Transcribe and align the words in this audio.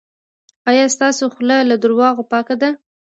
ایا 0.69 0.85
ستاسو 0.95 1.23
خوله 1.33 1.57
له 1.69 1.75
درواغو 1.83 2.23
پاکه 2.31 2.55
ده؟ 2.61 2.69